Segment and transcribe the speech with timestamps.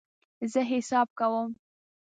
[0.51, 1.49] زه حساب کوم